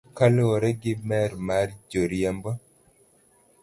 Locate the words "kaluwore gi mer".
0.17-1.31